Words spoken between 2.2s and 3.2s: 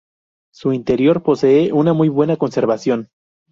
conservación.